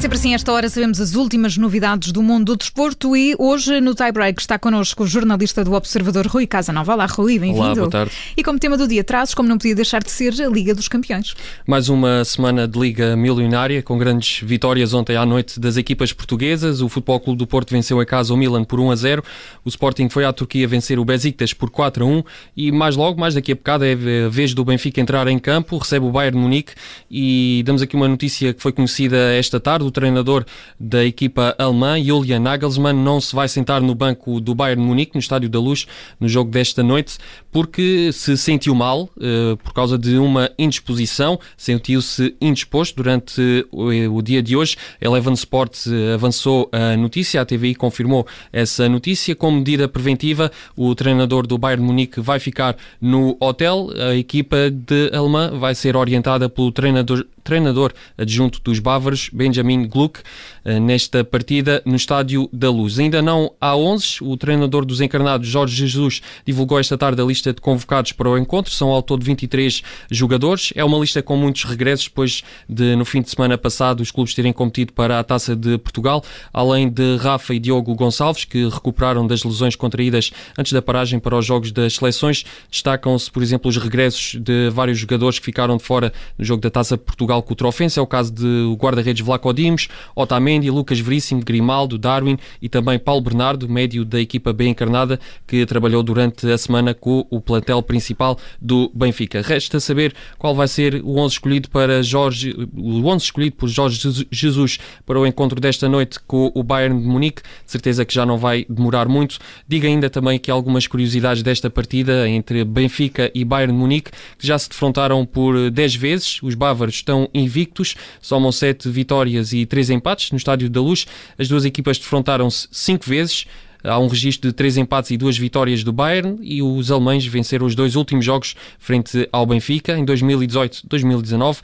sempre 0.00 0.16
assim, 0.16 0.32
esta 0.32 0.52
hora 0.52 0.68
sabemos 0.68 1.00
as 1.00 1.16
últimas 1.16 1.56
novidades 1.56 2.12
do 2.12 2.22
mundo 2.22 2.44
do 2.46 2.56
desporto 2.56 3.16
e 3.16 3.34
hoje 3.36 3.80
no 3.80 3.96
tie-break 3.96 4.40
está 4.40 4.56
connosco 4.56 5.02
o 5.02 5.06
jornalista 5.08 5.64
do 5.64 5.72
Observador 5.72 6.24
Rui 6.28 6.46
Casanova. 6.46 6.94
Olá, 6.94 7.06
Rui, 7.06 7.36
bem-vindo. 7.36 7.64
Olá, 7.64 7.74
boa 7.74 7.90
tarde. 7.90 8.12
E 8.36 8.44
como 8.44 8.60
tema 8.60 8.76
do 8.76 8.86
dia 8.86 9.02
trazes, 9.02 9.34
como 9.34 9.48
não 9.48 9.58
podia 9.58 9.74
deixar 9.74 10.00
de 10.00 10.12
ser, 10.12 10.40
a 10.40 10.48
Liga 10.48 10.72
dos 10.72 10.86
Campeões. 10.86 11.34
Mais 11.66 11.88
uma 11.88 12.24
semana 12.24 12.68
de 12.68 12.78
Liga 12.78 13.16
milionária, 13.16 13.82
com 13.82 13.98
grandes 13.98 14.40
vitórias 14.46 14.94
ontem 14.94 15.16
à 15.16 15.26
noite 15.26 15.58
das 15.58 15.76
equipas 15.76 16.12
portuguesas. 16.12 16.80
O 16.80 16.88
Futebol 16.88 17.18
Clube 17.18 17.38
do 17.40 17.46
Porto 17.46 17.72
venceu 17.72 17.98
a 17.98 18.06
casa 18.06 18.32
o 18.32 18.36
Milan 18.36 18.62
por 18.62 18.78
1 18.78 18.92
a 18.92 18.96
0. 18.96 19.24
O 19.64 19.68
Sporting 19.68 20.08
foi 20.08 20.24
à 20.24 20.32
Turquia 20.32 20.68
vencer 20.68 21.00
o 21.00 21.04
Besiktas 21.04 21.52
por 21.52 21.70
4 21.70 22.04
a 22.04 22.06
1. 22.06 22.22
E 22.56 22.70
mais 22.70 22.94
logo, 22.94 23.18
mais 23.18 23.34
daqui 23.34 23.50
a 23.50 23.56
bocado, 23.56 23.84
é 23.84 23.94
a 23.94 24.28
vez 24.28 24.54
do 24.54 24.64
Benfica 24.64 25.00
entrar 25.00 25.26
em 25.26 25.40
campo, 25.40 25.76
recebe 25.76 26.06
o 26.06 26.12
Bayern 26.12 26.38
Munique 26.38 26.72
e 27.10 27.64
damos 27.66 27.82
aqui 27.82 27.96
uma 27.96 28.06
notícia 28.06 28.54
que 28.54 28.62
foi 28.62 28.70
conhecida 28.70 29.34
esta 29.34 29.58
tarde. 29.58 29.87
O 29.88 29.90
treinador 29.90 30.44
da 30.78 31.02
equipa 31.02 31.54
alemã, 31.58 31.98
Julian 31.98 32.40
Nagelsmann, 32.40 32.92
não 32.92 33.22
se 33.22 33.34
vai 33.34 33.48
sentar 33.48 33.80
no 33.80 33.94
banco 33.94 34.38
do 34.38 34.54
Bayern 34.54 34.82
Munique, 34.84 35.14
no 35.14 35.18
Estádio 35.18 35.48
da 35.48 35.58
Luz, 35.58 35.86
no 36.20 36.28
jogo 36.28 36.50
desta 36.50 36.82
noite, 36.82 37.16
porque 37.50 38.10
se 38.12 38.36
sentiu 38.36 38.74
mal 38.74 39.08
uh, 39.16 39.56
por 39.56 39.72
causa 39.72 39.96
de 39.96 40.18
uma 40.18 40.50
indisposição, 40.58 41.40
sentiu-se 41.56 42.36
indisposto 42.38 42.96
durante 42.96 43.66
o, 43.72 43.86
o, 44.14 44.20
dia 44.20 44.42
de 44.42 44.54
hoje. 44.54 44.76
Eleven 45.00 45.32
Sports 45.32 45.86
uh, 45.86 46.14
avançou 46.14 46.68
a 46.70 46.94
notícia, 46.94 47.40
a 47.40 47.46
TVI 47.46 47.74
confirmou 47.74 48.26
essa 48.52 48.90
notícia. 48.90 49.34
Como 49.34 49.56
medida 49.56 49.88
preventiva, 49.88 50.52
o 50.76 50.94
treinador 50.94 51.46
do 51.46 51.56
Bayern 51.56 51.82
Munique 51.82 52.20
vai 52.20 52.38
ficar 52.38 52.76
no 53.00 53.38
hotel. 53.40 53.88
A 54.10 54.14
equipa 54.14 54.70
de 54.70 55.10
alemã 55.14 55.58
vai 55.58 55.74
ser 55.74 55.96
orientada 55.96 56.46
pelo 56.50 56.70
treinador 56.70 57.24
treinador 57.48 57.94
adjunto 58.18 58.60
dos 58.62 58.78
bávaros, 58.78 59.30
Benjamin 59.32 59.88
Gluck, 59.88 60.20
eh, 60.66 60.78
nesta 60.78 61.24
partida 61.24 61.82
no 61.86 61.96
Estádio 61.96 62.46
da 62.52 62.70
Luz. 62.70 62.98
Ainda 62.98 63.22
não 63.22 63.50
há 63.58 63.74
11, 63.74 64.18
o 64.20 64.36
treinador 64.36 64.84
dos 64.84 65.00
encarnados, 65.00 65.48
Jorge 65.48 65.74
Jesus, 65.74 66.20
divulgou 66.44 66.78
esta 66.78 66.98
tarde 66.98 67.22
a 67.22 67.24
lista 67.24 67.54
de 67.54 67.60
convocados 67.62 68.12
para 68.12 68.28
o 68.28 68.36
encontro, 68.36 68.70
são 68.70 68.90
ao 68.90 69.02
todo 69.02 69.24
23 69.24 69.82
jogadores. 70.10 70.74
É 70.76 70.84
uma 70.84 70.98
lista 70.98 71.22
com 71.22 71.38
muitos 71.38 71.64
regressos, 71.64 72.04
depois 72.04 72.42
de, 72.68 72.94
no 72.96 73.06
fim 73.06 73.22
de 73.22 73.30
semana 73.30 73.56
passado, 73.56 74.02
os 74.02 74.10
clubes 74.10 74.34
terem 74.34 74.52
competido 74.52 74.92
para 74.92 75.18
a 75.18 75.24
Taça 75.24 75.56
de 75.56 75.78
Portugal, 75.78 76.22
além 76.52 76.90
de 76.90 77.16
Rafa 77.16 77.54
e 77.54 77.58
Diogo 77.58 77.94
Gonçalves, 77.94 78.44
que 78.44 78.68
recuperaram 78.68 79.26
das 79.26 79.42
lesões 79.42 79.74
contraídas 79.74 80.32
antes 80.58 80.72
da 80.74 80.82
paragem 80.82 81.18
para 81.18 81.34
os 81.34 81.46
jogos 81.46 81.72
das 81.72 81.94
seleções. 81.94 82.44
Destacam-se, 82.70 83.30
por 83.30 83.42
exemplo, 83.42 83.70
os 83.70 83.78
regressos 83.78 84.34
de 84.38 84.68
vários 84.68 84.98
jogadores 84.98 85.38
que 85.38 85.46
ficaram 85.46 85.78
de 85.78 85.82
fora 85.82 86.12
no 86.36 86.44
jogo 86.44 86.60
da 86.60 86.68
Taça 86.68 86.98
de 86.98 87.02
Portugal 87.02 87.37
Portugal 87.38 87.42
com 87.42 87.52
o 87.52 87.56
Trofense, 87.56 87.98
é 87.98 88.02
o 88.02 88.06
caso 88.06 88.32
de 88.32 88.74
guarda-redes 88.76 89.24
Vlaco 89.24 89.52
Dimos, 89.52 89.88
Otamendi, 90.14 90.70
Lucas 90.70 90.98
Veríssimo, 90.98 91.42
Grimaldo, 91.44 91.98
Darwin 91.98 92.38
e 92.60 92.68
também 92.68 92.98
Paulo 92.98 93.20
Bernardo, 93.20 93.68
médio 93.68 94.04
da 94.04 94.20
equipa 94.20 94.52
B 94.52 94.68
encarnada, 94.68 95.18
que 95.46 95.64
trabalhou 95.66 96.02
durante 96.02 96.50
a 96.50 96.58
semana 96.58 96.94
com 96.94 97.26
o 97.30 97.40
plantel 97.40 97.82
principal 97.82 98.38
do 98.60 98.90
Benfica. 98.94 99.42
Resta 99.42 99.80
saber 99.80 100.14
qual 100.38 100.54
vai 100.54 100.68
ser 100.68 101.02
o 101.04 101.16
11 101.18 101.34
escolhido 101.34 101.70
para 101.70 102.02
Jorge, 102.02 102.54
o 102.76 103.06
11 103.06 103.24
escolhido 103.24 103.56
por 103.56 103.68
Jorge 103.68 104.26
Jesus 104.30 104.78
para 105.06 105.18
o 105.18 105.26
encontro 105.26 105.60
desta 105.60 105.88
noite 105.88 106.18
com 106.26 106.50
o 106.54 106.62
Bayern 106.62 107.00
de 107.00 107.06
Munique. 107.06 107.42
De 107.42 107.70
certeza 107.70 108.04
que 108.04 108.14
já 108.14 108.24
não 108.24 108.38
vai 108.38 108.66
demorar 108.68 109.08
muito. 109.08 109.38
Diga 109.66 109.88
ainda 109.88 110.10
também 110.10 110.38
que 110.38 110.50
algumas 110.50 110.86
curiosidades 110.86 111.42
desta 111.42 111.70
partida 111.70 112.28
entre 112.28 112.64
Benfica 112.64 113.30
e 113.34 113.44
Bayern 113.44 113.72
de 113.72 113.78
Munique, 113.78 114.10
que 114.38 114.46
já 114.46 114.58
se 114.58 114.68
defrontaram 114.68 115.24
por 115.24 115.70
10 115.70 115.94
vezes. 115.94 116.42
Os 116.42 116.54
bávaros 116.54 116.96
estão 116.96 117.27
invictos, 117.34 117.94
somam 118.20 118.52
sete 118.52 118.88
vitórias 118.88 119.52
e 119.52 119.66
três 119.66 119.90
empates 119.90 120.30
no 120.30 120.36
Estádio 120.36 120.68
da 120.68 120.80
Luz. 120.80 121.06
As 121.38 121.48
duas 121.48 121.64
equipas 121.64 121.98
defrontaram-se 121.98 122.68
cinco 122.70 123.04
vezes. 123.08 123.46
Há 123.82 123.98
um 123.98 124.08
registro 124.08 124.50
de 124.50 124.54
três 124.54 124.76
empates 124.76 125.12
e 125.12 125.16
duas 125.16 125.38
vitórias 125.38 125.84
do 125.84 125.92
Bayern 125.92 126.38
e 126.42 126.60
os 126.62 126.90
alemães 126.90 127.24
venceram 127.24 127.64
os 127.64 127.74
dois 127.74 127.94
últimos 127.94 128.24
jogos 128.24 128.56
frente 128.78 129.28
ao 129.30 129.46
Benfica 129.46 129.96
em 129.96 130.04
2018-2019 130.04 131.58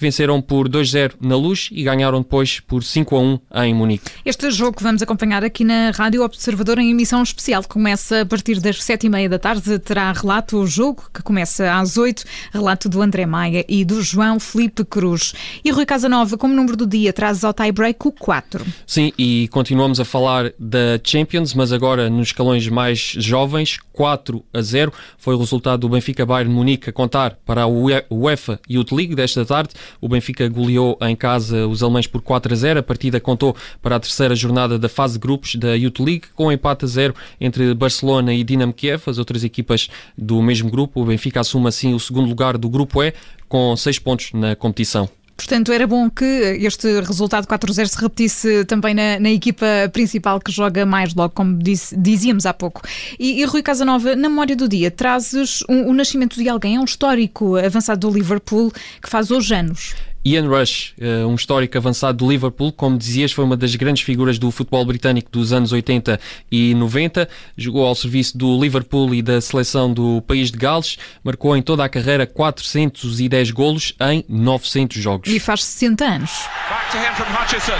venceram 0.00 0.40
por 0.40 0.68
2-0 0.68 1.12
na 1.20 1.36
Luz 1.36 1.68
e 1.70 1.82
ganharam 1.82 2.22
depois 2.22 2.58
por 2.58 2.82
5-1 2.82 3.40
em 3.56 3.74
Munique. 3.74 4.10
Este 4.24 4.50
jogo 4.50 4.78
que 4.78 4.82
vamos 4.82 5.02
acompanhar 5.02 5.44
aqui 5.44 5.62
na 5.62 5.90
Rádio 5.90 6.22
Observador 6.22 6.78
em 6.78 6.90
emissão 6.90 7.22
especial 7.22 7.62
começa 7.68 8.22
a 8.22 8.26
partir 8.26 8.58
das 8.60 8.78
7h30 8.78 9.28
da 9.28 9.38
tarde. 9.38 9.78
Terá 9.78 10.10
relato 10.12 10.56
o 10.56 10.66
jogo, 10.66 11.04
que 11.12 11.22
começa 11.22 11.72
às 11.74 11.98
8 11.98 12.24
relato 12.52 12.88
do 12.88 13.02
André 13.02 13.26
Maia 13.26 13.64
e 13.68 13.84
do 13.84 14.00
João 14.02 14.40
Felipe 14.40 14.84
Cruz. 14.84 15.34
E 15.62 15.70
Rui 15.70 15.84
Casanova, 15.84 16.38
como 16.38 16.54
número 16.54 16.76
do 16.76 16.86
dia, 16.86 17.12
traz 17.12 17.44
ao 17.44 17.52
tie-break 17.52 18.08
o 18.08 18.12
4. 18.12 18.64
Sim, 18.86 19.12
e 19.18 19.48
continuamos 19.48 20.00
a 20.00 20.04
falar 20.04 20.52
da 20.58 20.98
Champions, 21.04 21.52
mas 21.52 21.72
agora 21.72 22.08
nos 22.08 22.28
escalões 22.28 22.66
mais 22.68 23.14
jovens, 23.18 23.78
4 23.92 24.42
a 24.52 24.62
0 24.62 24.92
foi 25.18 25.34
o 25.34 25.38
resultado 25.38 25.80
do 25.80 25.88
Benfica 25.88 26.24
Bayern 26.24 26.52
Munique 26.52 26.88
a 26.88 26.92
contar 26.92 27.36
para 27.44 27.62
a 27.62 27.66
UEFA 27.66 28.58
Youth 28.68 28.92
League 28.92 29.14
desta 29.14 29.44
tarde. 29.44 29.70
O 30.00 30.08
Benfica 30.08 30.48
goleou 30.48 30.98
em 31.02 31.16
casa 31.16 31.66
os 31.66 31.82
alemães 31.82 32.06
por 32.06 32.20
4 32.20 32.52
a 32.52 32.56
0. 32.56 32.80
A 32.80 32.82
partida 32.82 33.20
contou 33.20 33.56
para 33.82 33.96
a 33.96 34.00
terceira 34.00 34.34
jornada 34.34 34.78
da 34.78 34.88
fase 34.88 35.14
de 35.14 35.20
grupos 35.20 35.54
da 35.54 35.74
Youth 35.74 36.00
League, 36.00 36.22
com 36.34 36.50
empate 36.50 36.84
a 36.84 36.88
0 36.88 37.14
entre 37.40 37.74
Barcelona 37.74 38.34
e 38.34 38.44
Dinamo 38.44 38.72
Kiev, 38.72 39.02
as 39.06 39.18
outras 39.18 39.44
equipas 39.44 39.88
do 40.16 40.42
mesmo 40.42 40.70
grupo. 40.70 41.00
O 41.00 41.06
Benfica 41.06 41.40
assume 41.40 41.68
assim 41.68 41.94
o 41.94 42.00
segundo 42.00 42.28
lugar 42.28 42.58
do 42.58 42.68
grupo 42.68 43.02
E, 43.02 43.12
com 43.48 43.76
6 43.76 43.98
pontos 43.98 44.32
na 44.32 44.54
competição. 44.54 45.08
Portanto, 45.40 45.72
era 45.72 45.86
bom 45.86 46.10
que 46.10 46.24
este 46.60 47.00
resultado 47.00 47.46
4-0 47.46 47.86
se 47.86 47.98
repetisse 47.98 48.64
também 48.66 48.92
na, 48.92 49.18
na, 49.18 49.30
equipa 49.30 49.66
principal 49.90 50.38
que 50.38 50.52
joga 50.52 50.84
mais 50.84 51.14
logo, 51.14 51.32
como 51.32 51.56
disse, 51.56 51.96
dizíamos 51.96 52.44
há 52.44 52.52
pouco. 52.52 52.82
E, 53.18 53.40
e 53.40 53.44
Rui 53.46 53.62
Casanova, 53.62 54.14
na 54.14 54.28
memória 54.28 54.54
do 54.54 54.68
dia, 54.68 54.90
trazes 54.90 55.62
o 55.62 55.72
um, 55.72 55.94
nascimento 55.94 56.36
de 56.36 56.46
alguém, 56.46 56.76
é 56.76 56.80
um 56.80 56.84
histórico 56.84 57.56
avançado 57.56 58.06
do 58.06 58.14
Liverpool 58.14 58.70
que 59.02 59.08
faz 59.08 59.30
hoje 59.30 59.54
anos. 59.54 59.94
Ian 60.24 60.48
Rush, 60.48 60.92
eh, 61.00 61.24
um 61.24 61.34
histórico 61.34 61.78
avançado 61.78 62.18
do 62.18 62.30
Liverpool, 62.30 62.70
como 62.72 62.98
dizias, 62.98 63.32
foi 63.32 63.42
uma 63.44 63.56
das 63.56 63.74
grandes 63.74 64.02
figuras 64.02 64.38
do 64.38 64.50
futebol 64.50 64.84
britânico 64.84 65.30
dos 65.30 65.52
anos 65.52 65.72
80 65.72 66.20
e 66.52 66.74
90. 66.74 67.26
Jogou 67.56 67.86
ao 67.86 67.94
serviço 67.94 68.36
do 68.36 68.60
Liverpool 68.60 69.14
e 69.14 69.22
da 69.22 69.40
seleção 69.40 69.92
do 69.92 70.20
país 70.22 70.50
de 70.50 70.58
Gales. 70.58 70.98
Marcou 71.24 71.56
em 71.56 71.62
toda 71.62 71.84
a 71.84 71.88
carreira 71.88 72.26
410 72.26 73.50
golos 73.50 73.94
em 74.00 74.24
900 74.28 75.02
jogos. 75.02 75.32
E 75.32 75.40
faz 75.40 75.64
60 75.64 76.04
anos. 76.04 76.30
Back 76.68 76.90
to 76.90 76.98
him 76.98 77.14
from 77.14 77.26
Hutchison. 77.32 77.78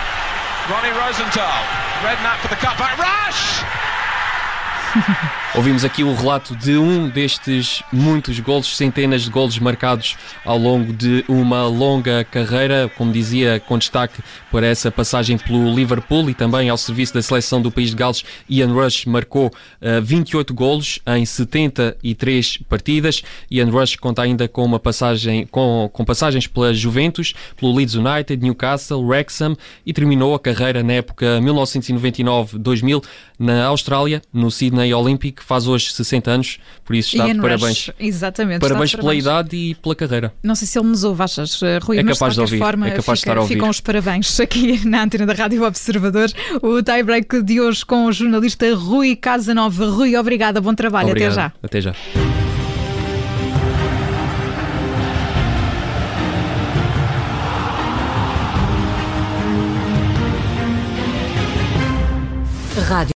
Ronnie 0.68 0.92
Rosenthal. 0.92 1.64
Redknapp 2.02 2.40
for 2.40 2.48
the 2.48 2.56
cutback. 2.56 2.96
Rush! 2.98 3.64
Ouvimos 5.52 5.84
aqui 5.84 6.04
o 6.04 6.14
relato 6.14 6.54
de 6.54 6.76
um 6.78 7.08
destes 7.08 7.82
muitos 7.92 8.38
golos, 8.38 8.76
centenas 8.76 9.22
de 9.22 9.30
golos 9.30 9.58
marcados 9.58 10.16
ao 10.44 10.56
longo 10.56 10.92
de 10.92 11.24
uma 11.28 11.66
longa 11.66 12.22
carreira, 12.22 12.88
como 12.96 13.12
dizia, 13.12 13.60
com 13.66 13.76
destaque 13.76 14.22
para 14.48 14.64
essa 14.64 14.92
passagem 14.92 15.36
pelo 15.36 15.74
Liverpool 15.74 16.30
e 16.30 16.34
também 16.34 16.68
ao 16.68 16.76
serviço 16.76 17.14
da 17.14 17.20
seleção 17.20 17.60
do 17.60 17.68
país 17.68 17.90
de 17.90 17.96
Gales. 17.96 18.24
Ian 18.48 18.72
Rush 18.72 19.06
marcou 19.06 19.48
uh, 19.48 20.00
28 20.00 20.54
golos 20.54 21.00
em 21.04 21.26
73 21.26 22.58
partidas. 22.68 23.20
Ian 23.50 23.70
Rush 23.70 23.96
conta 23.96 24.22
ainda 24.22 24.46
com 24.46 24.64
uma 24.64 24.78
passagem 24.78 25.48
com, 25.48 25.90
com 25.92 26.04
passagens 26.04 26.46
pela 26.46 26.72
Juventus, 26.72 27.34
pelo 27.56 27.74
Leeds 27.74 27.96
United, 27.96 28.40
Newcastle, 28.40 29.04
Wrexham 29.04 29.56
e 29.84 29.92
terminou 29.92 30.32
a 30.32 30.38
carreira 30.38 30.84
na 30.84 30.92
época 30.92 31.40
1999-2000 31.40 33.02
na 33.36 33.64
Austrália, 33.64 34.22
no 34.32 34.50
Sydney 34.50 34.92
Olympic 34.92 35.39
que 35.40 35.44
faz 35.46 35.66
hoje 35.66 35.90
60 35.92 36.30
anos, 36.30 36.58
por 36.84 36.94
isso 36.94 37.16
está 37.16 37.26
de 37.32 37.40
parabéns. 37.40 37.90
Exatamente. 37.98 38.60
Parabéns 38.60 38.90
pela 38.90 39.02
parabéns. 39.04 39.24
idade 39.24 39.56
e 39.56 39.74
pela 39.74 39.94
carreira. 39.96 40.32
Não 40.42 40.54
sei 40.54 40.68
se 40.68 40.78
ele 40.78 40.88
nos 40.88 41.02
ouve, 41.02 41.22
achas, 41.22 41.62
eh, 41.62 41.78
Rui, 41.82 41.98
é 41.98 42.02
mas 42.02 42.18
capaz 42.18 42.34
de 42.34 42.40
ouvir. 42.40 42.58
Forma, 42.58 42.86
é 42.86 42.90
capaz 42.90 43.04
fica, 43.04 43.14
de 43.14 43.18
estar 43.20 43.38
a 43.38 43.40
ouvir. 43.40 43.54
Ficam 43.54 43.70
os 43.70 43.80
parabéns 43.80 44.38
aqui 44.40 44.86
na 44.86 45.02
antena 45.02 45.24
da 45.26 45.32
Rádio 45.32 45.64
Observador. 45.64 46.30
O 46.62 46.82
tie-break 46.82 47.42
de 47.42 47.60
hoje 47.60 47.84
com 47.84 48.04
o 48.04 48.12
jornalista 48.12 48.72
Rui 48.74 49.16
Casanova. 49.16 49.86
Rui, 49.90 50.14
obrigada, 50.16 50.60
bom 50.60 50.74
trabalho, 50.74 51.08
Obrigado. 51.08 51.32
até 51.32 51.40
já. 51.40 51.52
Até 51.62 51.80
já. 51.80 52.40
Rádio 62.88 63.08